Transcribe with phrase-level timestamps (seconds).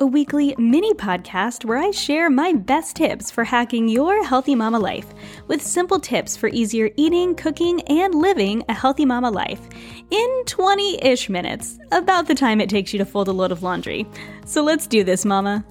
[0.00, 4.78] a weekly mini podcast where I share my best tips for hacking your healthy mama
[4.78, 5.06] life
[5.48, 9.60] with simple tips for easier eating, cooking, and living a healthy mama life
[10.10, 13.64] in 20 ish minutes, about the time it takes you to fold a load of
[13.64, 14.06] laundry.
[14.44, 15.64] So let's do this, mama.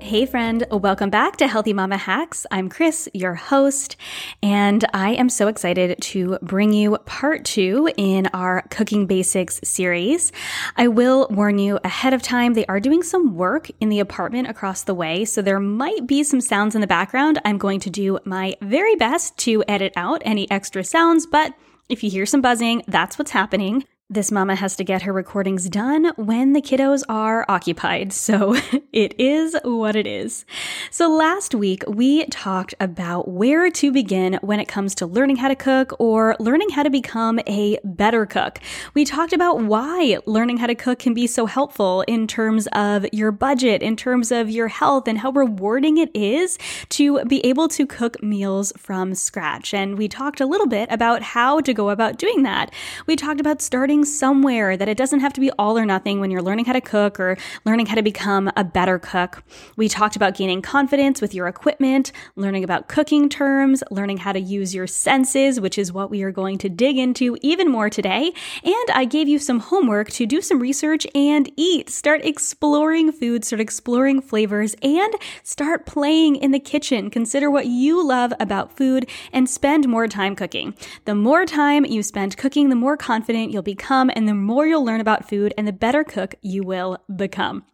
[0.00, 2.46] Hey, friend, welcome back to Healthy Mama Hacks.
[2.52, 3.96] I'm Kris, your host,
[4.42, 10.30] and I am so excited to bring you part two in our Cooking Basics series.
[10.76, 14.48] I will warn you ahead of time, they are doing some work in the apartment
[14.48, 17.40] across the way, so there might be some sounds in the background.
[17.44, 21.54] I'm going to do my very best to edit out any extra sounds, but
[21.88, 23.84] if you hear some buzzing, that's what's happening.
[24.10, 28.56] This mama has to get her recordings done when the kiddos are occupied, so
[28.94, 30.46] it is what it is.
[30.90, 35.48] So, last week we talked about where to begin when it comes to learning how
[35.48, 38.60] to cook or learning how to become a better cook.
[38.94, 43.04] We talked about why learning how to cook can be so helpful in terms of
[43.12, 46.56] your budget, in terms of your health, and how rewarding it is
[46.88, 49.74] to be able to cook meals from scratch.
[49.74, 52.72] And we talked a little bit about how to go about doing that.
[53.06, 56.20] We talked about starting starting somewhere, that it doesn't have to be all or nothing
[56.20, 59.42] when you're learning how to cook or learning how to become a better cook.
[59.76, 64.40] We talked about gaining confidence with your equipment, learning about cooking terms, learning how to
[64.40, 68.32] use your senses, which is what we are going to dig into even more today.
[68.62, 71.90] And I gave you some homework to do some research and eat.
[71.90, 77.10] Start exploring food, start exploring flavors, and start playing in the kitchen.
[77.10, 80.74] Consider what you love about food and spend more time cooking.
[81.04, 84.84] The more time you spend cooking, the more confident you'll become and the more you'll
[84.84, 87.64] learn about food and the better cook you will become.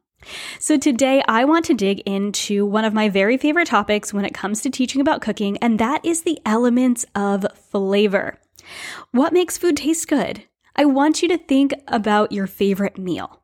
[0.59, 4.33] So, today I want to dig into one of my very favorite topics when it
[4.33, 8.39] comes to teaching about cooking, and that is the elements of flavor.
[9.11, 10.45] What makes food taste good?
[10.77, 13.43] I want you to think about your favorite meal.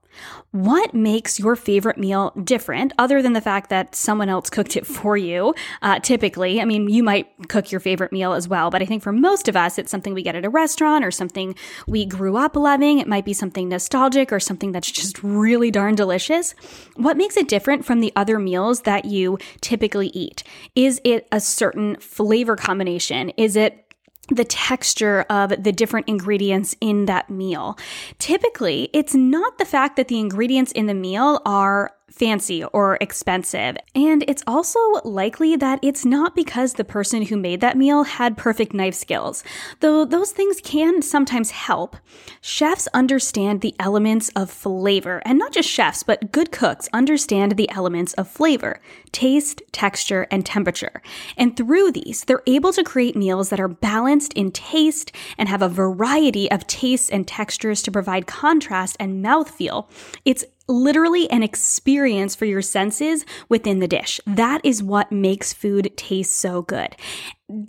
[0.50, 4.87] What makes your favorite meal different, other than the fact that someone else cooked it
[4.87, 5.54] for you?
[5.82, 9.03] Uh, typically, I mean, you might cook your favorite meal as well, but I think
[9.03, 11.54] for most of us, it's something we get at a restaurant or something
[11.87, 12.98] we grew up loving.
[12.98, 16.54] It might be something nostalgic or something that's just really darn delicious.
[16.97, 20.42] What makes it different from the other meals that you typically eat?
[20.75, 23.31] Is it a certain flavor combination?
[23.31, 23.89] Is it
[24.30, 27.76] the texture of the different ingredients in that meal.
[28.18, 33.78] Typically, it's not the fact that the ingredients in the meal are fancy or expensive.
[33.94, 38.36] And it's also likely that it's not because the person who made that meal had
[38.36, 39.42] perfect knife skills,
[39.81, 41.97] though those things can sometimes help.
[42.42, 47.70] Chefs understand the elements of flavor, and not just chefs, but good cooks understand the
[47.70, 48.82] elements of flavor
[49.12, 51.03] taste, texture, and temperature.
[51.36, 55.62] And through these, they're able to create meals that are balanced in taste and have
[55.62, 59.88] a variety of tastes and textures to provide contrast and mouthfeel.
[60.25, 64.21] It's literally an experience for your senses within the dish.
[64.27, 66.97] That is what makes food taste so good.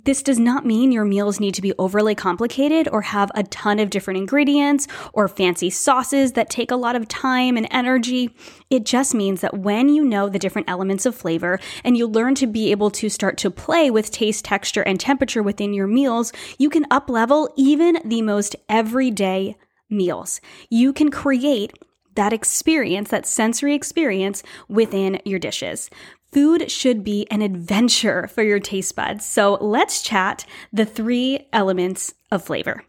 [0.04, 3.80] This does not mean your meals need to be overly complicated or have a ton
[3.80, 8.30] of different ingredients or fancy sauces that take a lot of time and energy.
[8.70, 12.36] It just means that when you know the different elements of flavor and you learn
[12.36, 16.32] to be able to start to play with taste, texture, and temperature within your meals,
[16.58, 19.56] you can up level even the most everyday
[19.90, 20.40] meals.
[20.70, 21.72] You can create
[22.14, 25.90] that experience, that sensory experience within your dishes.
[26.32, 29.26] Food should be an adventure for your taste buds.
[29.26, 32.84] So let's chat the three elements of flavor.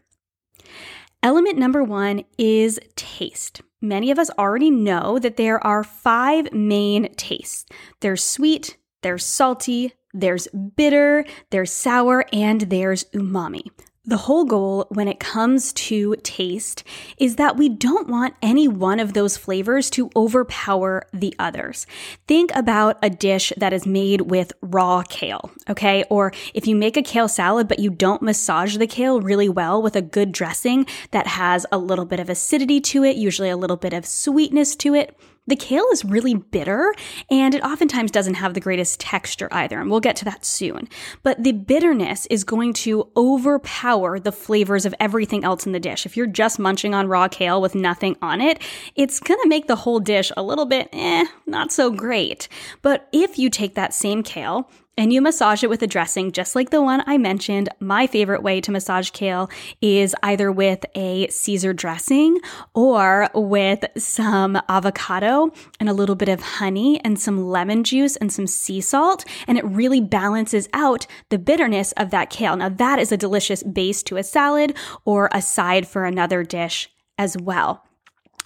[1.22, 3.60] Element number one is taste.
[3.80, 7.66] many of us already know that there are five main tastes
[8.00, 13.64] there's sweet, there's salty, there's bitter, there's sour, and there's umami.
[14.06, 16.84] The whole goal when it comes to taste
[17.16, 21.86] is that we don't want any one of those flavors to overpower the others.
[22.28, 26.04] Think about a dish that is made with raw kale, okay?
[26.10, 29.80] Or if you make a kale salad, but you don't massage the kale really well
[29.80, 33.56] with a good dressing that has a little bit of acidity to it, usually a
[33.56, 36.94] little bit of sweetness to it, the kale is really bitter
[37.30, 40.88] and it oftentimes doesn't have the greatest texture either, and we'll get to that soon.
[41.22, 46.06] But the bitterness is going to overpower the flavors of everything else in the dish.
[46.06, 48.62] If you're just munching on raw kale with nothing on it,
[48.94, 52.48] it's gonna make the whole dish a little bit eh, not so great.
[52.82, 56.54] But if you take that same kale and you massage it with a dressing just
[56.54, 57.68] like the one I mentioned.
[57.80, 59.50] My favorite way to massage kale
[59.80, 62.38] is either with a Caesar dressing
[62.74, 65.50] or with some avocado
[65.80, 69.24] and a little bit of honey and some lemon juice and some sea salt.
[69.46, 72.56] And it really balances out the bitterness of that kale.
[72.56, 76.90] Now, that is a delicious base to a salad or a side for another dish
[77.18, 77.84] as well.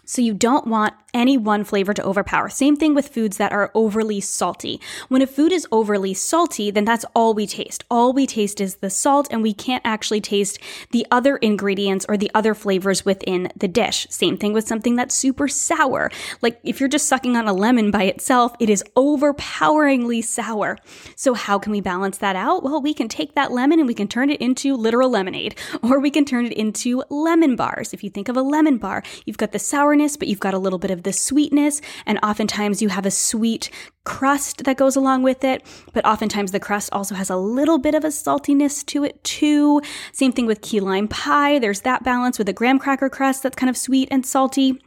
[0.09, 2.49] So you don't want any one flavor to overpower.
[2.49, 4.81] Same thing with foods that are overly salty.
[5.09, 7.85] When a food is overly salty, then that's all we taste.
[7.91, 10.59] All we taste is the salt and we can't actually taste
[10.91, 14.07] the other ingredients or the other flavors within the dish.
[14.11, 16.11] Same thing with something that's super sour.
[16.41, 20.79] Like if you're just sucking on a lemon by itself, it is overpoweringly sour.
[21.17, 22.63] So how can we balance that out?
[22.63, 26.01] Well, we can take that lemon and we can turn it into literal lemonade or
[26.01, 27.93] we can turn it into lemon bars.
[27.93, 30.55] If you think of a lemon bar, you've got the sourness sourness, but you've got
[30.55, 31.81] a little bit of the sweetness.
[32.07, 33.71] And oftentimes you have a sweet
[34.05, 35.65] crust that goes along with it.
[35.93, 39.83] But oftentimes the crust also has a little bit of a saltiness to it too.
[40.13, 41.59] Same thing with key lime pie.
[41.59, 44.81] There's that balance with a graham cracker crust that's kind of sweet and salty.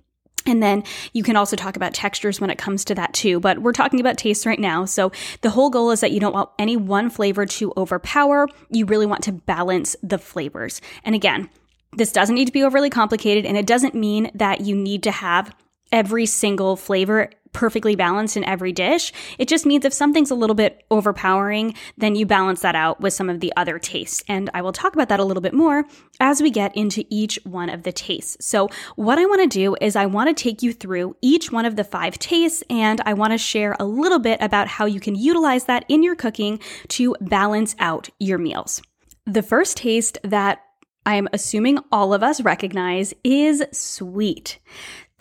[0.48, 0.84] And then
[1.14, 4.00] you can also talk about textures when it comes to that too, but we're talking
[4.00, 4.86] about taste right now.
[4.86, 5.12] So
[5.42, 8.48] the whole goal is that you don't want any one flavor to overpower.
[8.72, 10.82] You really want to balance the flavors.
[11.04, 11.48] And again,
[11.94, 15.12] this doesn't need to be overly complicated, and it doesn't mean that you need to
[15.12, 15.54] have
[15.92, 19.12] every single flavor perfectly balanced in every dish.
[19.38, 23.14] It just means if something's a little bit overpowering, then you balance that out with
[23.14, 24.24] some of the other tastes.
[24.28, 25.86] And I will talk about that a little bit more
[26.20, 28.46] as we get into each one of the tastes.
[28.46, 31.66] So, what I want to do is I want to take you through each one
[31.66, 35.00] of the five tastes and I want to share a little bit about how you
[35.00, 36.60] can utilize that in your cooking
[36.90, 38.82] to balance out your meals.
[39.26, 40.62] The first taste that
[41.06, 44.60] I am assuming all of us recognize is sweet.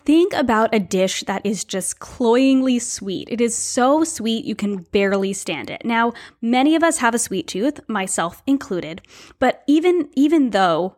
[0.03, 3.27] Think about a dish that is just cloyingly sweet.
[3.29, 5.85] It is so sweet you can barely stand it.
[5.85, 9.01] Now, many of us have a sweet tooth, myself included,
[9.37, 10.97] but even even though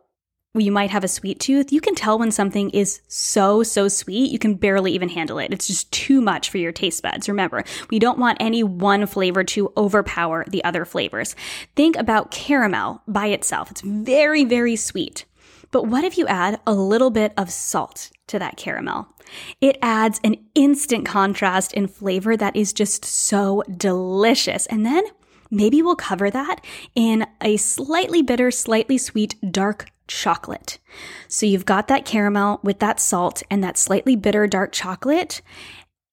[0.62, 4.30] you might have a sweet tooth, you can tell when something is so, so sweet,
[4.30, 5.52] you can barely even handle it.
[5.52, 7.28] It's just too much for your taste buds.
[7.28, 11.34] Remember, we don't want any one flavor to overpower the other flavors.
[11.74, 13.72] Think about caramel by itself.
[13.72, 15.24] It's very, very sweet.
[15.72, 19.08] But what if you add a little bit of salt to that caramel?
[19.60, 24.66] It adds an instant contrast in flavor that is just so delicious.
[24.66, 25.02] And then
[25.50, 26.64] maybe we'll cover that
[26.94, 30.78] in a slightly bitter, slightly sweet, dark chocolate.
[31.28, 35.42] So you've got that caramel with that salt and that slightly bitter dark chocolate.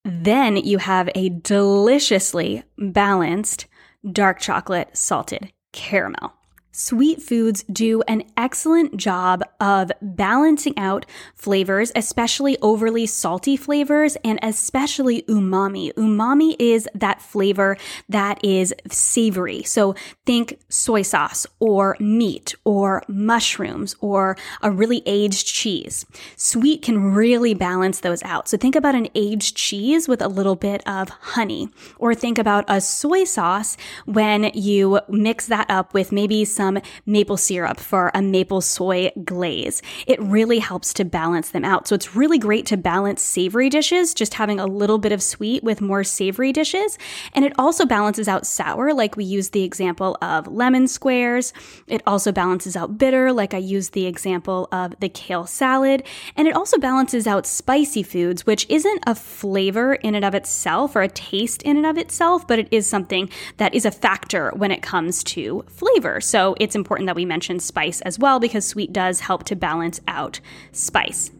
[0.03, 3.67] Then you have a deliciously balanced
[4.09, 6.33] dark chocolate salted caramel.
[6.73, 14.39] Sweet foods do an excellent job of balancing out flavors, especially overly salty flavors and
[14.41, 15.93] especially umami.
[15.95, 17.75] Umami is that flavor
[18.07, 19.63] that is savory.
[19.63, 26.05] So think soy sauce or meat or mushrooms or a really aged cheese.
[26.37, 28.47] Sweet can really balance those out.
[28.47, 32.63] So think about an aged cheese with a little bit of honey or think about
[32.69, 33.75] a soy sauce
[34.05, 39.11] when you mix that up with maybe some some maple syrup for a maple soy
[39.25, 39.81] glaze.
[40.05, 41.87] It really helps to balance them out.
[41.87, 45.63] So it's really great to balance savory dishes, just having a little bit of sweet
[45.63, 46.99] with more savory dishes.
[47.33, 51.51] And it also balances out sour, like we used the example of lemon squares.
[51.87, 56.03] It also balances out bitter, like I used the example of the kale salad.
[56.35, 60.95] And it also balances out spicy foods, which isn't a flavor in and of itself
[60.95, 64.51] or a taste in and of itself, but it is something that is a factor
[64.55, 66.21] when it comes to flavor.
[66.21, 69.99] So it's important that we mention spice as well because sweet does help to balance
[70.07, 70.39] out
[70.71, 71.31] spice.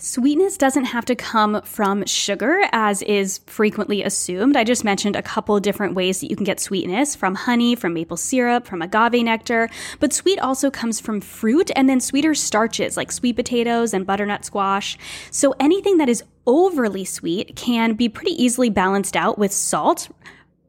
[0.00, 4.56] Sweetness doesn't have to come from sugar, as is frequently assumed.
[4.56, 7.94] I just mentioned a couple different ways that you can get sweetness from honey, from
[7.94, 12.96] maple syrup, from agave nectar, but sweet also comes from fruit and then sweeter starches
[12.96, 14.96] like sweet potatoes and butternut squash.
[15.32, 20.10] So anything that is overly sweet can be pretty easily balanced out with salt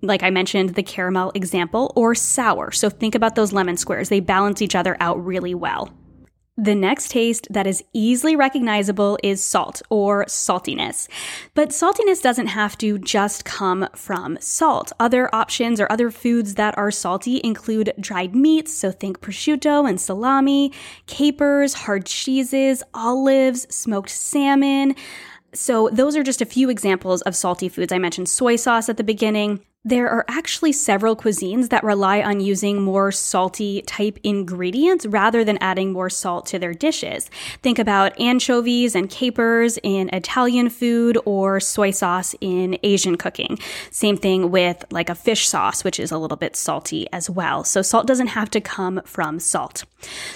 [0.02, 2.72] like I mentioned, the caramel example, or sour.
[2.72, 4.10] So think about those lemon squares.
[4.10, 5.94] They balance each other out really well.
[6.62, 11.08] The next taste that is easily recognizable is salt or saltiness.
[11.54, 14.92] But saltiness doesn't have to just come from salt.
[15.00, 20.02] Other options or other foods that are salty include dried meats, so think prosciutto and
[20.02, 20.74] salami,
[21.08, 24.96] capers, hard cheeses, olives, smoked salmon.
[25.54, 27.94] So, those are just a few examples of salty foods.
[27.94, 29.66] I mentioned soy sauce at the beginning.
[29.90, 35.58] There are actually several cuisines that rely on using more salty type ingredients rather than
[35.62, 37.28] adding more salt to their dishes.
[37.64, 43.58] Think about anchovies and capers in Italian food or soy sauce in Asian cooking.
[43.90, 47.64] Same thing with like a fish sauce, which is a little bit salty as well.
[47.64, 49.86] So salt doesn't have to come from salt.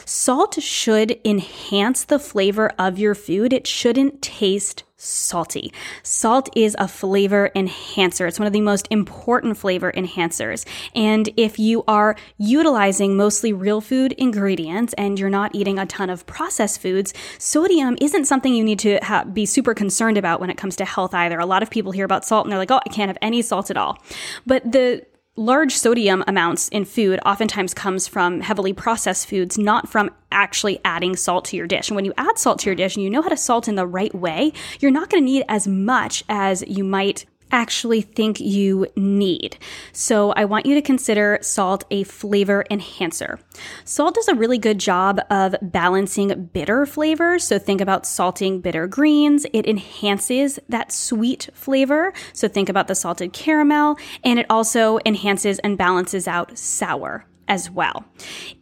[0.04, 3.54] Salt should enhance the flavor of your food.
[3.54, 5.72] It shouldn't taste salty.
[6.02, 8.26] Salt is a flavor enhancer.
[8.26, 10.66] It's one of the most important flavor enhancers.
[10.96, 16.10] And if you are utilizing mostly real food ingredients and you're not eating a ton
[16.10, 20.50] of processed foods, sodium isn't something you need to ha- be super concerned about when
[20.50, 21.40] it comes to health either.
[21.40, 23.42] A lot of people hear about salt and they're like, oh, I can't have any
[23.42, 24.02] salt at all.
[24.46, 25.06] But the
[25.36, 31.16] large sodium amounts in food oftentimes comes from heavily processed foods, not from actually adding
[31.16, 31.90] salt to your dish.
[31.90, 33.76] And when you add salt to your dish and you know how to salt in
[33.76, 38.42] the right way, you're not going to need as much as you might actually think
[38.42, 39.58] you need.
[39.94, 43.40] So I want you to consider salt a flavor enhancer.
[43.86, 47.44] Salt does a really good job of balancing bitter flavors.
[47.46, 49.46] So think about salting bitter greens.
[49.54, 52.12] It enhances that sweet flavor.
[52.34, 57.70] So think about the salted caramel and it also enhances and balances out sour as
[57.70, 58.06] well.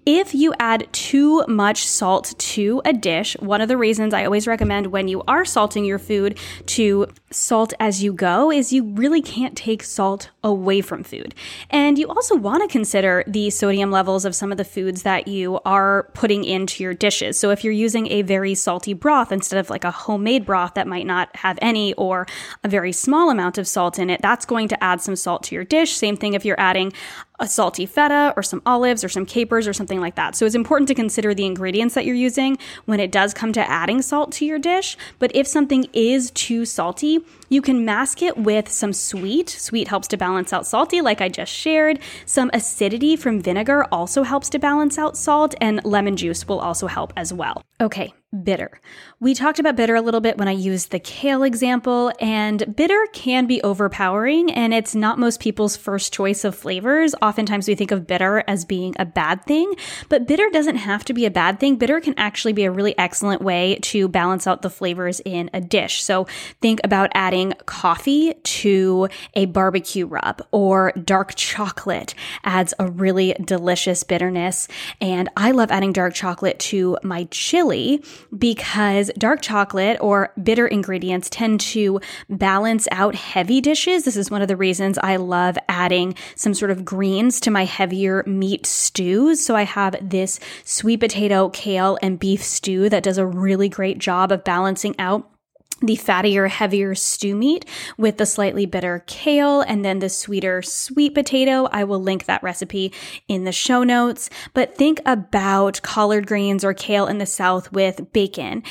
[0.06, 4.48] If you add too much salt to a dish, one of the reasons I always
[4.48, 9.22] recommend when you are salting your food to salt as you go is you really
[9.22, 11.36] can't take salt away from food.
[11.70, 15.28] And you also want to consider the sodium levels of some of the foods that
[15.28, 17.40] you are putting into your dishes.
[17.40, 20.88] So if you're using a very salty broth instead of like a homemade broth that
[20.88, 22.26] might not have any or
[22.64, 25.56] a very small amount of salt in it, that's going to add some salt to
[25.56, 25.96] your dish.
[25.96, 26.92] Same thing if you're adding
[27.40, 30.36] a salty feta or some olives or some capers or something like that.
[30.36, 33.70] So it's important to consider the ingredients that you're using when it does come to
[33.70, 34.98] adding salt to your dish.
[35.20, 39.50] But if something is too salty, you can mask it with some sweet.
[39.50, 42.00] Sweet helps to balance out salty, like I just shared.
[42.26, 46.88] Some acidity from vinegar also helps to balance out salt, and lemon juice will also
[46.88, 47.62] help as well.
[47.82, 48.14] Okay,
[48.44, 48.80] bitter.
[49.20, 53.08] We talked about bitter a little bit when I used the kale example, and bitter
[53.14, 57.14] can be overpowering, and it's not most people's first choice of flavors.
[57.22, 59.74] Oftentimes we think of bitter as being a bad thing,
[60.10, 61.76] but bitter doesn't have to be a bad thing.
[61.76, 65.62] Bitter can actually be a really excellent way to balance out the flavors in a
[65.62, 66.02] dish.
[66.04, 66.26] So
[66.62, 74.04] think about adding coffee to a barbecue rub or dark chocolate adds a really delicious
[74.04, 74.68] bitterness.
[75.00, 78.02] And I love adding dark chocolate to my chili
[78.38, 82.00] because dark chocolate or bitter ingredients tend to
[82.30, 84.04] balance out heavy dishes.
[84.04, 87.66] This is one of the reasons I love adding some sort of greens to my
[87.66, 89.44] heavier meat stews.
[89.44, 93.98] So I have this sweet potato, kale, and beef stew that does a really great
[93.98, 95.31] job of balancing out
[95.82, 97.66] the fattier, heavier stew meat
[97.98, 101.68] with the slightly bitter kale and then the sweeter sweet potato.
[101.72, 102.94] I will link that recipe
[103.28, 104.30] in the show notes.
[104.54, 108.64] But think about collard greens or kale in the South with bacon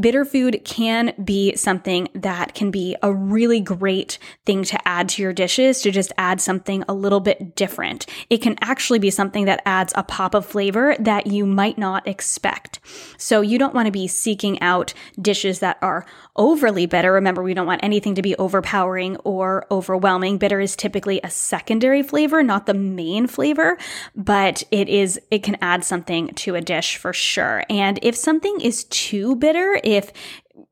[0.00, 5.22] bitter food can be something that can be a really great thing to add to
[5.22, 8.06] your dishes to just add something a little bit different.
[8.30, 12.06] It can actually be something that adds a pop of flavor that you might not
[12.06, 12.80] expect.
[13.16, 16.06] So you don't want to be seeking out dishes that are
[16.38, 17.12] overly bitter.
[17.12, 20.38] Remember, we don't want anything to be overpowering or overwhelming.
[20.38, 23.76] Bitter is typically a secondary flavor, not the main flavor,
[24.16, 27.64] but it is, it can add something to a dish for sure.
[27.68, 30.12] And if something is too bitter, if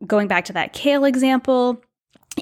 [0.07, 1.83] going back to that kale example,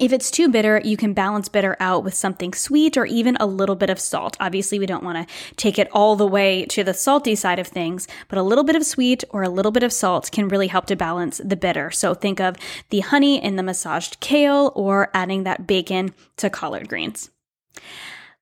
[0.00, 3.46] if it's too bitter, you can balance bitter out with something sweet or even a
[3.46, 4.36] little bit of salt.
[4.40, 7.68] Obviously, we don't want to take it all the way to the salty side of
[7.68, 10.66] things, but a little bit of sweet or a little bit of salt can really
[10.66, 11.90] help to balance the bitter.
[11.92, 12.56] So think of
[12.90, 17.30] the honey in the massaged kale or adding that bacon to collard greens.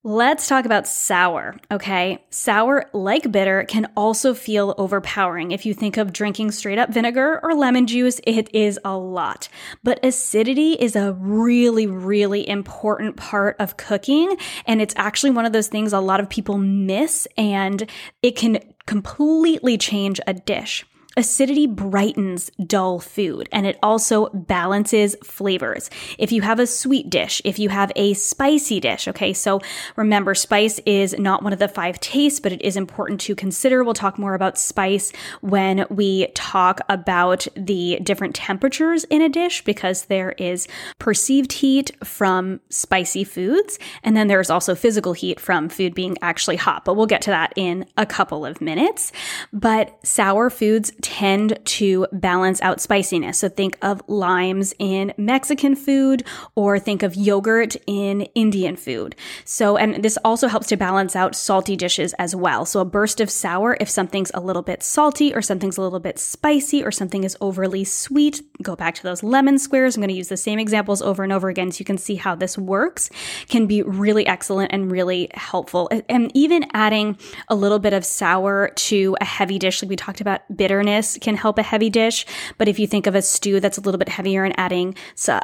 [0.05, 2.25] Let's talk about sour, okay?
[2.29, 5.53] Sour, like bitter, can also feel overpowering.
[5.53, 9.49] If you think of drinking straight up vinegar or lemon juice, it is a lot.
[9.85, 14.37] But acidity is a really, really important part of cooking.
[14.67, 17.89] And it's actually one of those things a lot of people miss, and
[18.25, 20.85] it can completely change a dish.
[21.15, 25.91] Acidity brightens dull food and it also balances flavors.
[26.19, 29.61] If you have a sweet dish, if you have a spicy dish, okay, so
[29.97, 33.85] remember, spice is not one of the five tastes, but it is important to consider.
[33.85, 39.63] We'll talk more about spice when we talk about the different temperatures in a dish
[39.65, 40.67] because there is
[40.99, 46.57] perceived heat from spicy foods and then there's also physical heat from food being actually
[46.57, 49.13] hot, but we'll get to that in a couple of minutes.
[49.53, 53.39] But sour foods tend to balance out spiciness.
[53.39, 59.17] So think of limes in Mexican food or think of yogurt in Indian food.
[59.45, 62.65] So, and this also helps to balance out salty dishes as well.
[62.65, 66.01] So a burst of sour, if something's a little bit salty or something's a little
[66.01, 69.97] bit spicy or something is overly sweet, go back to those lemon squares.
[69.97, 72.15] I'm going to use the same examples over and over again so you can see
[72.15, 73.11] how this works
[73.49, 75.91] can be really excellent and really helpful.
[76.09, 77.19] And even adding
[77.49, 81.37] a little bit of sour to a heavy dish, like we talked about bitterness can
[81.37, 82.27] help a heavy dish.
[82.59, 84.95] But if you think of a stew that's a little bit heavier and adding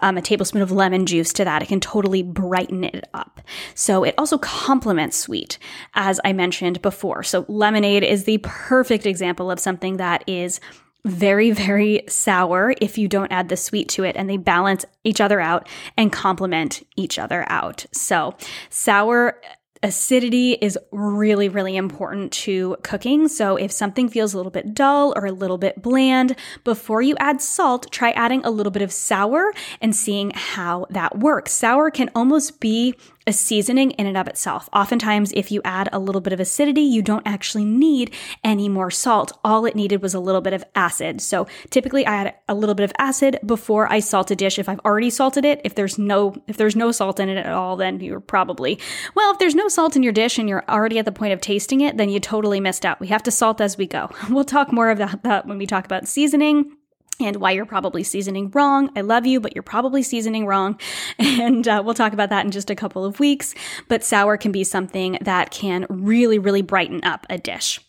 [0.02, 3.40] um, a tablespoon of lemon juice to that, it can totally brighten it up.
[3.75, 5.59] So it also complements sweet,
[5.95, 7.23] as I mentioned before.
[7.23, 10.61] So lemonade is the perfect example of something that is
[11.05, 15.21] very, very sour if you don't add the sweet to it, and they balance each
[15.21, 17.87] other out and complement each other out.
[17.93, 18.37] So,
[18.69, 19.40] sour
[19.83, 23.29] acidity is really, really important to cooking.
[23.29, 27.17] So if something feels a little bit dull or a little bit bland, before you
[27.19, 31.53] add salt, try adding a little bit of sour and seeing how that works.
[31.53, 32.95] Sour can almost be
[33.29, 34.69] a seasoning in and of itself.
[34.73, 38.91] Oftentimes, if you add a little bit of acidity, you don't actually need any more
[38.91, 39.39] salt.
[39.45, 41.21] All it needed was a little bit of acid.
[41.21, 44.59] So typically I add a little bit of acid before I salt a dish.
[44.59, 47.53] If I've already salted it, if there's no, if there's no salt in it at
[47.53, 48.79] all, then you're probably,
[49.15, 51.41] well, if there's no salt in your dish and you're already at the point of
[51.43, 52.99] tasting it, then you totally missed out.
[52.99, 54.11] We have to salt as we go.
[54.39, 56.78] We'll talk more about that when we talk about seasoning
[57.21, 58.91] and why you're probably seasoning wrong.
[58.97, 60.79] I love you, but you're probably seasoning wrong.
[61.19, 63.55] And uh, we'll talk about that in just a couple of weeks.
[63.87, 67.81] But sour can be something that can really, really brighten up a dish.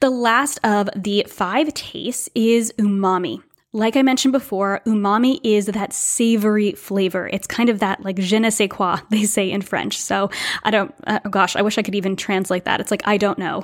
[0.00, 3.42] The last of the five tastes is umami.
[3.72, 7.28] Like I mentioned before, umami is that savory flavor.
[7.32, 9.96] It's kind of that like je ne sais quoi they say in French.
[9.96, 10.28] So
[10.64, 12.80] I don't, uh, gosh, I wish I could even translate that.
[12.80, 13.62] It's like, I don't know.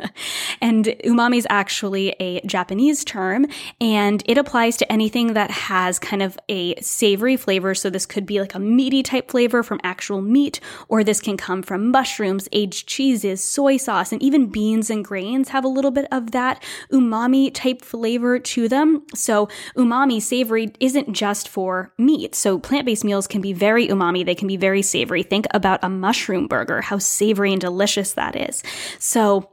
[0.62, 3.44] and umami is actually a Japanese term
[3.82, 7.74] and it applies to anything that has kind of a savory flavor.
[7.74, 11.36] So this could be like a meaty type flavor from actual meat, or this can
[11.36, 15.90] come from mushrooms, aged cheeses, soy sauce, and even beans and grains have a little
[15.90, 19.02] bit of that umami type flavor to them.
[19.14, 22.36] So so, umami savory isn't just for meat.
[22.36, 25.24] So, plant based meals can be very umami, they can be very savory.
[25.24, 28.62] Think about a mushroom burger, how savory and delicious that is.
[29.00, 29.50] So,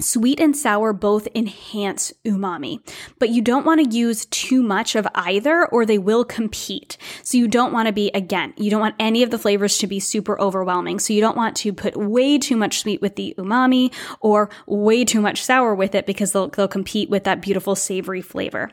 [0.00, 2.80] Sweet and sour both enhance umami,
[3.18, 6.96] but you don't want to use too much of either or they will compete.
[7.22, 9.86] So you don't want to be, again, you don't want any of the flavors to
[9.86, 10.98] be super overwhelming.
[10.98, 15.04] So you don't want to put way too much sweet with the umami or way
[15.04, 18.70] too much sour with it because they'll, they'll compete with that beautiful savory flavor.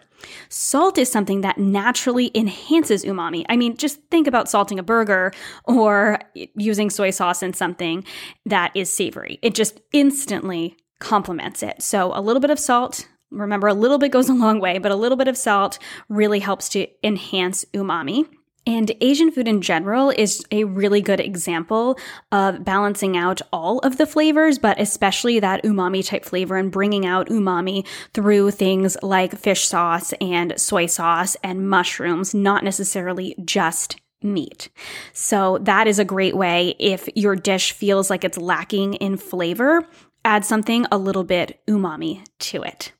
[0.50, 3.46] Salt is something that naturally enhances umami.
[3.50, 5.32] I mean, just think about salting a burger
[5.66, 6.20] or
[6.56, 8.04] using soy sauce in something
[8.46, 9.40] that is savory.
[9.42, 11.82] It just instantly complements it.
[11.82, 14.92] So a little bit of salt, remember a little bit goes a long way, but
[14.92, 15.80] a little bit of salt
[16.10, 18.28] really helps to enhance umami.
[18.68, 21.98] And Asian food in general is a really good example
[22.34, 27.06] of balancing out all of the flavors, but especially that umami type flavor and bringing
[27.06, 34.02] out umami through things like fish sauce and soy sauce and mushrooms, not necessarily just
[34.22, 34.68] meat.
[35.14, 39.88] So that is a great way if your dish feels like it's lacking in flavor
[40.28, 42.92] add something a little bit umami to it.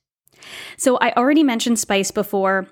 [0.78, 2.66] So I already mentioned spice before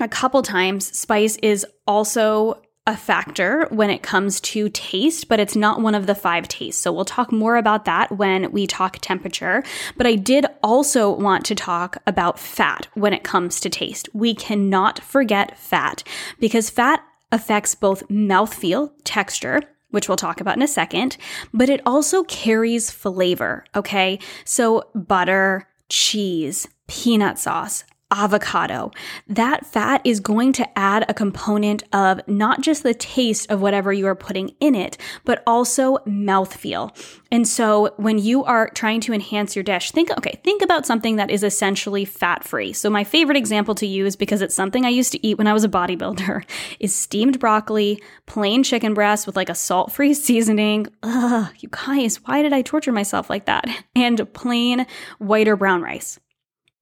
[0.00, 0.98] a couple times.
[0.98, 6.08] Spice is also a factor when it comes to taste, but it's not one of
[6.08, 6.82] the five tastes.
[6.82, 9.62] So we'll talk more about that when we talk temperature.
[9.96, 14.08] But I did also want to talk about fat when it comes to taste.
[14.12, 16.02] We cannot forget fat
[16.40, 19.62] because fat affects both mouthfeel, texture,
[19.92, 21.16] which we'll talk about in a second,
[21.54, 24.18] but it also carries flavor, okay?
[24.44, 28.92] So butter, cheese, peanut sauce, avocado.
[29.26, 33.92] That fat is going to add a component of not just the taste of whatever
[33.92, 36.94] you are putting in it, but also mouthfeel.
[37.32, 41.16] And so when you are trying to enhance your dish, think, okay, think about something
[41.16, 42.74] that is essentially fat free.
[42.74, 45.54] So my favorite example to use, because it's something I used to eat when I
[45.54, 46.44] was a bodybuilder,
[46.80, 50.88] is steamed broccoli, plain chicken breast with like a salt free seasoning.
[51.02, 53.66] Ugh, you guys, why did I torture myself like that?
[53.94, 54.86] And plain
[55.18, 56.18] white or brown rice.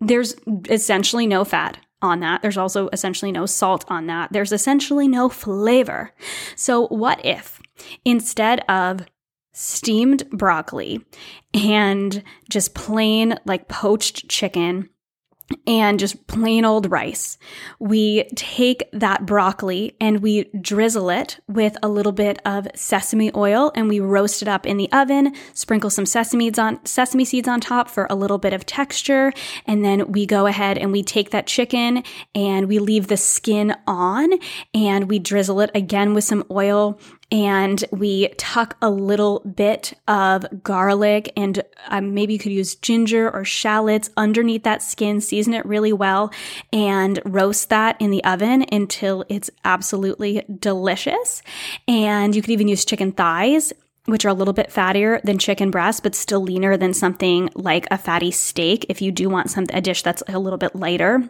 [0.01, 0.35] There's
[0.69, 2.43] essentially no fat on that.
[2.43, 4.33] There's also essentially no salt on that.
[4.33, 6.13] There's essentially no flavor.
[6.57, 7.61] So, what if
[8.05, 9.07] instead of
[9.53, 11.05] steamed broccoli
[11.53, 14.89] and just plain like poached chicken
[15.67, 17.39] and just plain old rice.
[17.79, 23.73] We take that broccoli and we drizzle it with a little bit of sesame oil
[23.75, 27.47] and we roast it up in the oven, sprinkle some sesame seeds on sesame seeds
[27.47, 29.33] on top for a little bit of texture,
[29.67, 32.03] and then we go ahead and we take that chicken
[32.35, 34.33] and we leave the skin on
[34.75, 36.99] and we drizzle it again with some oil
[37.31, 43.31] and we tuck a little bit of garlic and um, maybe you could use ginger
[43.31, 46.33] or shallots underneath that skin, season it really well,
[46.73, 51.43] and roast that in the oven until it's absolutely delicious.
[51.87, 53.73] And you could even use chicken thighs
[54.07, 57.87] which are a little bit fattier than chicken breast, but still leaner than something like
[57.91, 61.29] a fatty steak if you do want some a dish that's a little bit lighter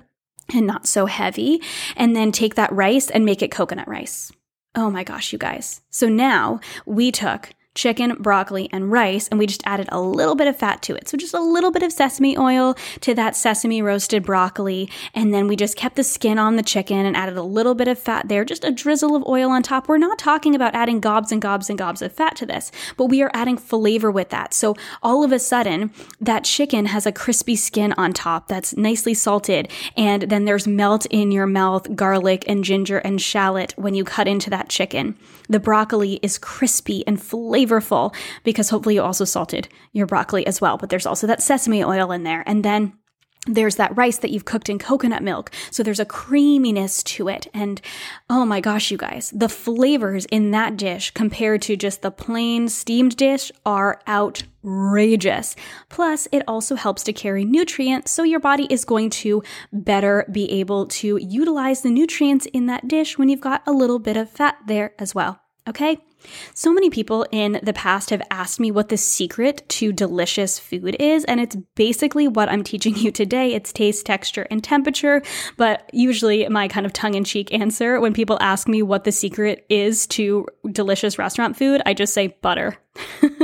[0.54, 1.60] and not so heavy.
[1.96, 4.32] And then take that rice and make it coconut rice.
[4.74, 5.80] Oh my gosh, you guys.
[5.90, 10.48] So now we took chicken, broccoli, and rice, and we just added a little bit
[10.48, 11.08] of fat to it.
[11.08, 15.46] So just a little bit of sesame oil to that sesame roasted broccoli, and then
[15.46, 18.28] we just kept the skin on the chicken and added a little bit of fat
[18.28, 19.88] there, just a drizzle of oil on top.
[19.88, 23.06] We're not talking about adding gobs and gobs and gobs of fat to this, but
[23.06, 24.52] we are adding flavor with that.
[24.52, 29.14] So all of a sudden, that chicken has a crispy skin on top that's nicely
[29.14, 34.02] salted, and then there's melt in your mouth garlic and ginger and shallot when you
[34.02, 35.16] cut into that chicken.
[35.48, 40.60] The broccoli is crispy and flavorful flavorful because hopefully you also salted your broccoli as
[40.60, 40.76] well.
[40.76, 42.42] But there's also that sesame oil in there.
[42.46, 42.92] And then
[43.46, 45.50] there's that rice that you've cooked in coconut milk.
[45.70, 47.46] So there's a creaminess to it.
[47.54, 47.80] And
[48.28, 52.68] oh my gosh, you guys, the flavors in that dish compared to just the plain
[52.68, 55.56] steamed dish are outrageous.
[55.88, 58.10] Plus, it also helps to carry nutrients.
[58.10, 59.42] So your body is going to
[59.72, 63.98] better be able to utilize the nutrients in that dish when you've got a little
[63.98, 65.40] bit of fat there as well.
[65.66, 65.98] Okay?
[66.54, 70.96] So many people in the past have asked me what the secret to delicious food
[70.98, 73.54] is, and it's basically what I'm teaching you today.
[73.54, 75.22] It's taste, texture, and temperature.
[75.56, 79.12] But usually, my kind of tongue in cheek answer when people ask me what the
[79.12, 82.76] secret is to delicious restaurant food, I just say butter.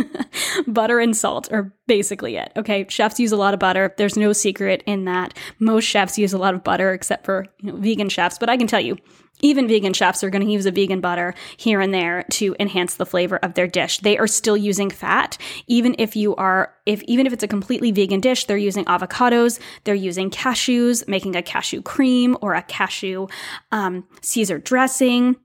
[0.67, 2.53] butter and salt are basically it.
[2.57, 3.95] Okay, chefs use a lot of butter.
[3.97, 5.35] There's no secret in that.
[5.59, 8.39] Most chefs use a lot of butter, except for you know, vegan chefs.
[8.39, 8.97] But I can tell you,
[9.41, 12.95] even vegan chefs are going to use a vegan butter here and there to enhance
[12.95, 13.99] the flavor of their dish.
[13.99, 17.93] They are still using fat, even if you are, if even if it's a completely
[17.93, 23.27] vegan dish, they're using avocados, they're using cashews, making a cashew cream or a cashew
[23.73, 25.37] um, Caesar dressing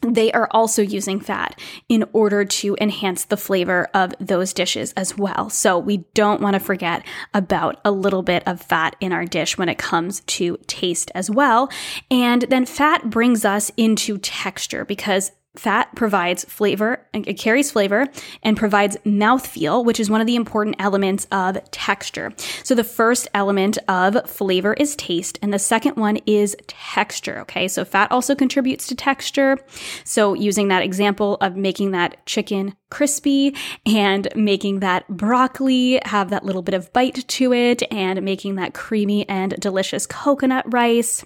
[0.00, 1.58] they are also using fat
[1.88, 5.50] in order to enhance the flavor of those dishes as well.
[5.50, 9.58] So we don't want to forget about a little bit of fat in our dish
[9.58, 11.70] when it comes to taste as well.
[12.10, 18.06] And then fat brings us into texture because Fat provides flavor, and it carries flavor
[18.42, 22.32] and provides mouthfeel, which is one of the important elements of texture.
[22.62, 27.40] So the first element of flavor is taste, and the second one is texture.
[27.40, 29.58] Okay, so fat also contributes to texture.
[30.04, 36.44] So using that example of making that chicken crispy and making that broccoli have that
[36.44, 41.24] little bit of bite to it and making that creamy and delicious coconut rice.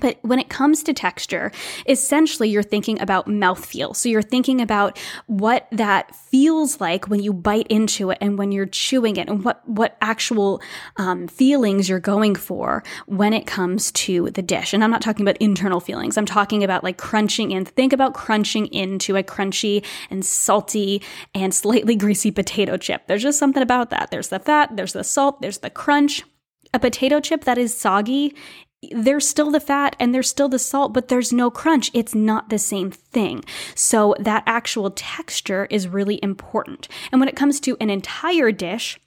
[0.00, 1.52] But when it comes to texture,
[1.86, 3.94] essentially you're thinking about mouthfeel.
[3.96, 8.52] So you're thinking about what that feels like when you bite into it and when
[8.52, 10.60] you're chewing it and what, what actual
[10.96, 14.72] um, feelings you're going for when it comes to the dish.
[14.72, 16.16] And I'm not talking about internal feelings.
[16.16, 17.64] I'm talking about like crunching in.
[17.64, 21.02] Think about crunching into a crunchy and salty
[21.34, 23.06] and slightly greasy potato chip.
[23.06, 24.10] There's just something about that.
[24.10, 26.24] There's the fat, there's the salt, there's the crunch.
[26.74, 28.34] A potato chip that is soggy
[28.94, 31.90] there's still the fat and there's still the salt, but there's no crunch.
[31.94, 33.44] It's not the same thing.
[33.74, 36.88] So that actual texture is really important.
[37.12, 38.98] And when it comes to an entire dish,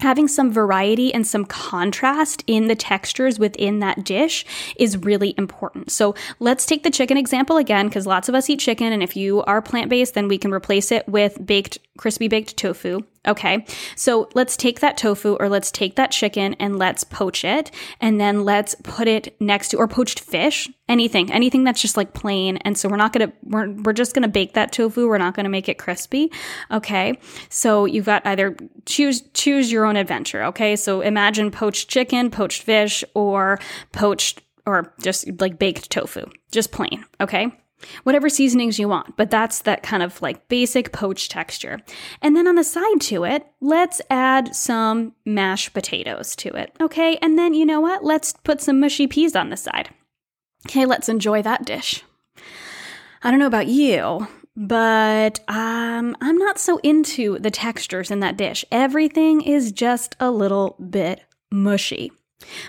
[0.00, 4.44] having some variety and some contrast in the textures within that dish
[4.76, 5.92] is really important.
[5.92, 8.92] So let's take the chicken example again, because lots of us eat chicken.
[8.92, 12.56] And if you are plant based, then we can replace it with baked, crispy baked
[12.56, 13.64] tofu Okay.
[13.94, 17.70] So let's take that tofu or let's take that chicken and let's poach it.
[18.00, 22.14] And then let's put it next to, or poached fish, anything, anything that's just like
[22.14, 22.56] plain.
[22.58, 25.06] And so we're not going to, we're, we're just going to bake that tofu.
[25.08, 26.32] We're not going to make it crispy.
[26.72, 27.18] Okay.
[27.48, 28.56] So you've got either
[28.86, 30.42] choose, choose your own adventure.
[30.44, 30.74] Okay.
[30.74, 33.60] So imagine poached chicken, poached fish, or
[33.92, 37.04] poached, or just like baked tofu, just plain.
[37.20, 37.52] Okay
[38.04, 41.80] whatever seasonings you want, but that's that kind of like basic poached texture.
[42.20, 46.74] And then on the side to it, let's add some mashed potatoes to it.
[46.80, 48.04] Okay, and then you know what?
[48.04, 49.90] Let's put some mushy peas on the side.
[50.66, 52.04] Okay, let's enjoy that dish.
[53.22, 58.36] I don't know about you, but um, I'm not so into the textures in that
[58.36, 58.64] dish.
[58.70, 62.12] Everything is just a little bit mushy.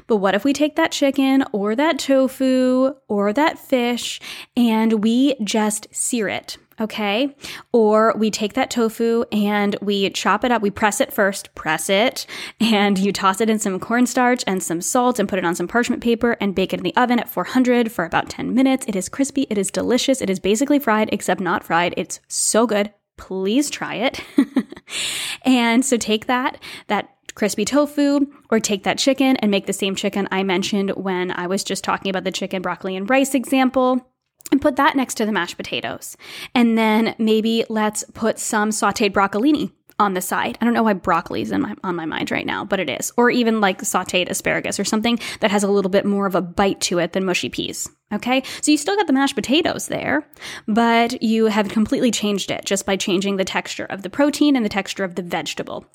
[0.08, 4.20] But what if we take that chicken or that tofu or that fish
[4.56, 6.58] and we just sear it?
[6.80, 7.36] Okay.
[7.72, 10.62] Or we take that tofu and we chop it up.
[10.62, 12.26] We press it first, press it,
[12.60, 15.68] and you toss it in some cornstarch and some salt and put it on some
[15.68, 18.86] parchment paper and bake it in the oven at 400 for about 10 minutes.
[18.88, 19.46] It is crispy.
[19.50, 20.22] It is delicious.
[20.22, 21.94] It is basically fried, except not fried.
[21.96, 22.92] It's so good.
[23.18, 24.22] Please try it.
[25.44, 26.58] and so take that,
[26.88, 31.32] that crispy tofu or take that chicken and make the same chicken I mentioned when
[31.32, 34.10] I was just talking about the chicken, broccoli, and rice example.
[34.52, 36.16] And put that next to the mashed potatoes.
[36.54, 40.58] And then maybe let's put some sauteed broccolini on the side.
[40.60, 43.12] I don't know why broccoli is my, on my mind right now, but it is.
[43.18, 46.42] Or even like sauteed asparagus or something that has a little bit more of a
[46.42, 47.90] bite to it than mushy peas.
[48.14, 50.28] Okay, so you still got the mashed potatoes there,
[50.68, 54.64] but you have completely changed it just by changing the texture of the protein and
[54.64, 55.86] the texture of the vegetable.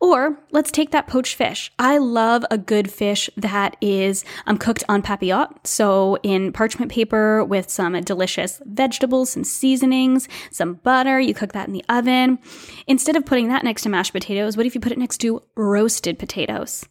[0.00, 1.70] Or let's take that poached fish.
[1.78, 7.44] I love a good fish that is um, cooked en papillote, so in parchment paper
[7.44, 11.20] with some delicious vegetables, some seasonings, some butter.
[11.20, 12.38] You cook that in the oven.
[12.86, 15.42] Instead of putting that next to mashed potatoes, what if you put it next to
[15.56, 16.86] roasted potatoes?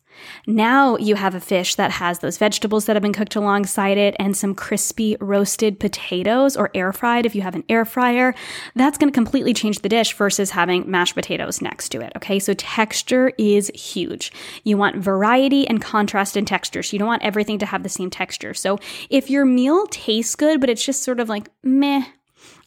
[0.47, 4.15] Now you have a fish that has those vegetables that have been cooked alongside it
[4.19, 8.35] and some crispy roasted potatoes or air fried if you have an air fryer.
[8.75, 12.13] That's going to completely change the dish versus having mashed potatoes next to it.
[12.15, 14.31] Okay, so texture is huge.
[14.63, 16.83] You want variety and contrast in texture.
[16.83, 18.53] So you don't want everything to have the same texture.
[18.53, 22.05] So if your meal tastes good, but it's just sort of like meh,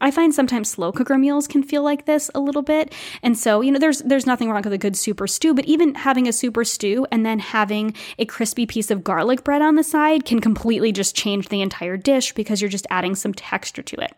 [0.01, 2.95] I find sometimes slow cooker meals can feel like this a little bit.
[3.23, 5.95] And so, you know, there's there's nothing wrong with a good super stew, but even
[5.95, 9.85] having a super stew and then having a crispy piece of garlic bread on the
[9.85, 13.97] side can completely just change the entire dish because you're just adding some texture to
[13.97, 14.15] it.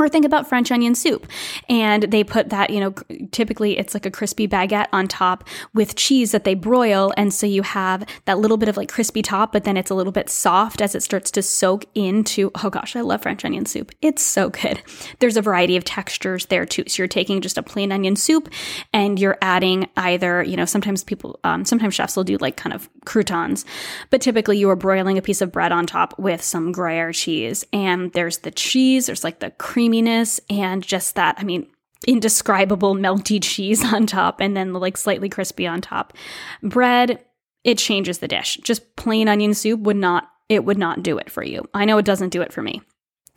[0.00, 1.26] Or think about French onion soup.
[1.68, 2.94] And they put that, you know,
[3.32, 7.12] typically it's like a crispy baguette on top with cheese that they broil.
[7.18, 9.94] And so you have that little bit of like crispy top, but then it's a
[9.94, 13.66] little bit soft as it starts to soak into, oh gosh, I love French onion
[13.66, 13.92] soup.
[14.00, 14.80] It's so good.
[15.18, 16.84] There's a variety of textures there too.
[16.88, 18.48] So you're taking just a plain onion soup
[18.94, 22.72] and you're adding either, you know, sometimes people, um, sometimes chefs will do like kind
[22.72, 23.66] of croutons,
[24.08, 27.66] but typically you are broiling a piece of bread on top with some Gruyere cheese.
[27.70, 31.66] And there's the cheese, there's like the cream creaminess and just that, I mean,
[32.06, 36.14] indescribable melty cheese on top and then like slightly crispy on top.
[36.62, 37.24] Bread,
[37.64, 38.58] it changes the dish.
[38.62, 41.68] Just plain onion soup would not it would not do it for you.
[41.74, 42.82] I know it doesn't do it for me.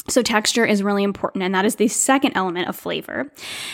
[0.10, 3.32] So texture is really important and that is the second element of flavor.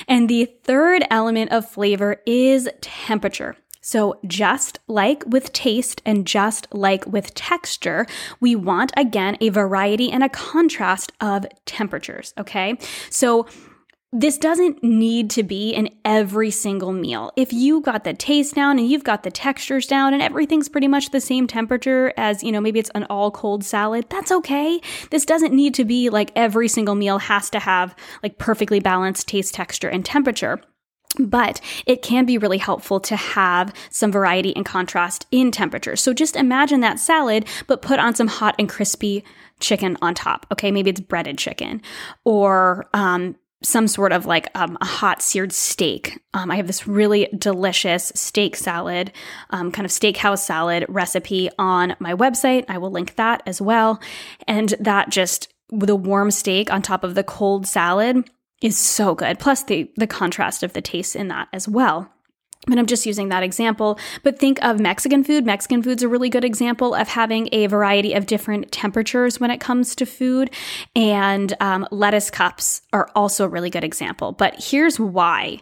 [0.10, 3.56] And the third element of flavor is temperature.
[3.82, 8.06] So, just like with taste and just like with texture,
[8.40, 12.34] we want again a variety and a contrast of temperatures.
[12.38, 12.78] Okay.
[13.10, 13.48] So,
[14.12, 17.32] this doesn't need to be in every single meal.
[17.36, 20.88] If you got the taste down and you've got the textures down and everything's pretty
[20.88, 24.82] much the same temperature as, you know, maybe it's an all cold salad, that's okay.
[25.12, 29.28] This doesn't need to be like every single meal has to have like perfectly balanced
[29.28, 30.60] taste, texture, and temperature.
[31.18, 35.96] But it can be really helpful to have some variety and contrast in temperature.
[35.96, 39.24] So just imagine that salad, but put on some hot and crispy
[39.60, 40.46] chicken on top.
[40.52, 41.82] Okay, maybe it's breaded chicken
[42.26, 46.22] or um, some sort of like um, a hot seared steak.
[46.34, 49.12] Um, I have this really delicious steak salad,
[49.50, 52.66] um, kind of steakhouse salad recipe on my website.
[52.70, 54.00] I will link that as well.
[54.48, 58.30] And that just with a warm steak on top of the cold salad
[58.62, 59.40] is so good.
[59.40, 62.12] Plus the the contrast of the taste in that as well.
[62.68, 63.98] But I'm just using that example.
[64.22, 65.46] But think of Mexican food.
[65.46, 69.62] Mexican food's a really good example of having a variety of different temperatures when it
[69.62, 70.52] comes to food.
[70.94, 74.34] And um, lettuce cups are also a really good example.
[74.34, 75.62] But here's why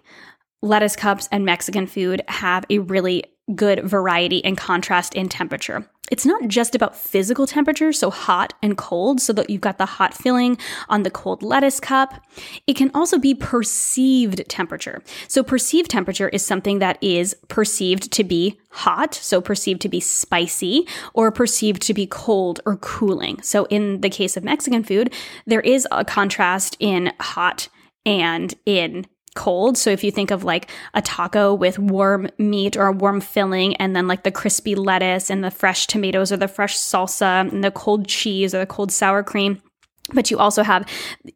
[0.64, 3.24] lettuce cups and Mexican food have a really
[3.56, 5.88] good variety and contrast in temperature.
[6.12, 9.86] It's not just about physical temperature, so hot and cold, so that you've got the
[9.86, 10.58] hot filling
[10.90, 12.24] on the cold lettuce cup.
[12.66, 15.02] It can also be perceived temperature.
[15.28, 20.00] So, perceived temperature is something that is perceived to be hot, so perceived to be
[20.00, 23.42] spicy, or perceived to be cold or cooling.
[23.42, 25.14] So, in the case of Mexican food,
[25.46, 27.70] there is a contrast in hot
[28.06, 29.06] and in
[29.38, 29.78] cold.
[29.78, 33.78] So if you think of like a taco with warm meat or a warm filling,
[33.78, 37.64] and then like the crispy lettuce and the fresh tomatoes or the fresh salsa and
[37.64, 39.62] the cold cheese or the cold sour cream.
[40.14, 40.88] But you also have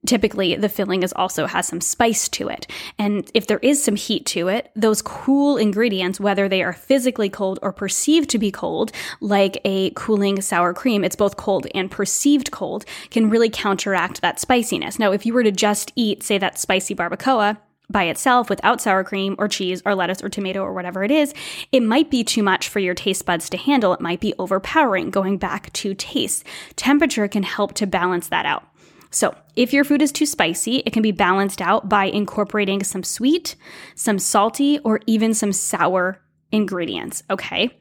[0.05, 2.67] typically the filling is also has some spice to it.
[2.97, 7.29] And if there is some heat to it, those cool ingredients, whether they are physically
[7.29, 11.91] cold or perceived to be cold, like a cooling sour cream, it's both cold and
[11.91, 14.97] perceived cold, can really counteract that spiciness.
[14.97, 17.57] Now, if you were to just eat, say, that spicy barbacoa,
[17.91, 21.33] by itself without sour cream or cheese or lettuce or tomato or whatever it is,
[21.71, 23.93] it might be too much for your taste buds to handle.
[23.93, 26.45] It might be overpowering going back to taste.
[26.75, 28.63] Temperature can help to balance that out.
[29.13, 33.03] So, if your food is too spicy, it can be balanced out by incorporating some
[33.03, 33.57] sweet,
[33.93, 36.21] some salty, or even some sour
[36.53, 37.80] ingredients, okay?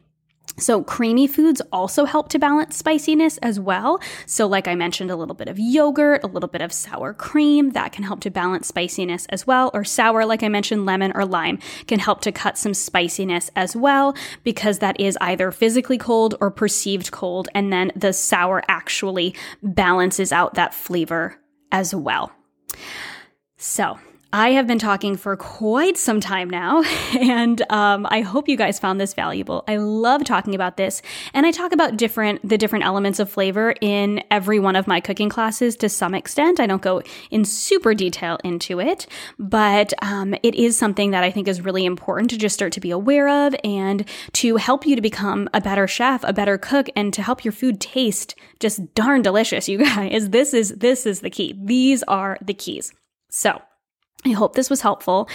[0.58, 4.00] So, creamy foods also help to balance spiciness as well.
[4.26, 7.70] So, like I mentioned, a little bit of yogurt, a little bit of sour cream,
[7.70, 9.70] that can help to balance spiciness as well.
[9.72, 13.74] Or sour, like I mentioned, lemon or lime can help to cut some spiciness as
[13.74, 17.48] well, because that is either physically cold or perceived cold.
[17.54, 21.36] And then the sour actually balances out that flavor
[21.72, 22.32] as well.
[23.56, 23.98] So,
[24.32, 26.82] I have been talking for quite some time now,
[27.18, 29.64] and um, I hope you guys found this valuable.
[29.66, 31.02] I love talking about this,
[31.34, 35.00] and I talk about different the different elements of flavor in every one of my
[35.00, 36.60] cooking classes to some extent.
[36.60, 39.08] I don't go in super detail into it,
[39.40, 42.80] but um, it is something that I think is really important to just start to
[42.80, 46.88] be aware of, and to help you to become a better chef, a better cook,
[46.94, 49.68] and to help your food taste just darn delicious.
[49.68, 51.58] You guys, this is this is the key.
[51.60, 52.92] These are the keys.
[53.28, 53.60] So.
[54.26, 55.30] I hope this was helpful.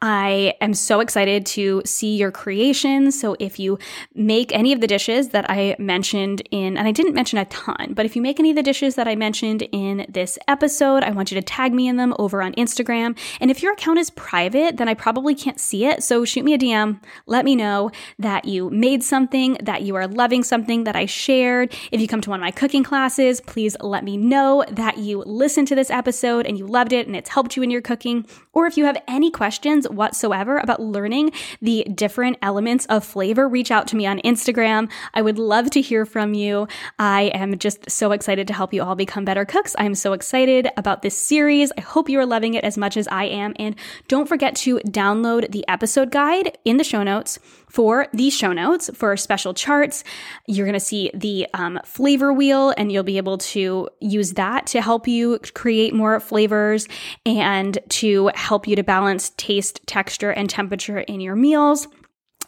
[0.00, 3.20] I am so excited to see your creations.
[3.20, 3.78] So, if you
[4.14, 7.92] make any of the dishes that I mentioned in, and I didn't mention a ton,
[7.92, 11.10] but if you make any of the dishes that I mentioned in this episode, I
[11.10, 13.18] want you to tag me in them over on Instagram.
[13.42, 16.02] And if your account is private, then I probably can't see it.
[16.02, 16.98] So, shoot me a DM.
[17.26, 21.74] Let me know that you made something, that you are loving something that I shared.
[21.92, 25.24] If you come to one of my cooking classes, please let me know that you
[25.26, 28.24] listened to this episode and you loved it and it's helped you in your cooking.
[28.52, 33.70] Or if you have any questions whatsoever about learning the different elements of flavor, reach
[33.70, 34.90] out to me on Instagram.
[35.14, 36.66] I would love to hear from you.
[36.98, 39.76] I am just so excited to help you all become better cooks.
[39.78, 41.72] I am so excited about this series.
[41.78, 43.54] I hope you are loving it as much as I am.
[43.56, 43.76] And
[44.08, 47.38] don't forget to download the episode guide in the show notes
[47.70, 50.04] for these show notes for special charts.
[50.46, 54.66] You're going to see the um, flavor wheel, and you'll be able to use that
[54.68, 56.88] to help you create more flavors
[57.24, 61.86] and to help you to balance taste, texture, and temperature in your meals.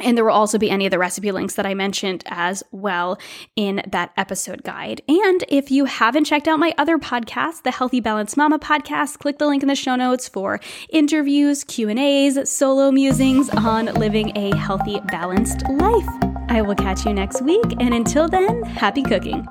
[0.01, 3.19] And there will also be any of the recipe links that I mentioned as well
[3.55, 5.01] in that episode guide.
[5.07, 9.39] And if you haven't checked out my other podcast, the Healthy Balanced Mama podcast, click
[9.39, 14.99] the link in the show notes for interviews, Q&As, solo musings on living a healthy,
[15.09, 16.09] balanced life.
[16.49, 19.47] I will catch you next week, and until then, happy cooking.